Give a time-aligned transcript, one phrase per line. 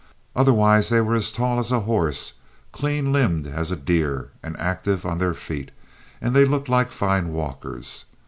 [0.35, 2.33] Otherwise they were tall as a horse,
[2.71, 5.69] clean limbed as a deer, and active on their feet,
[6.19, 8.05] and they looked like fine walkers.